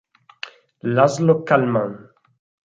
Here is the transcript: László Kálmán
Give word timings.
László 0.95 1.43
Kálmán 1.45 2.09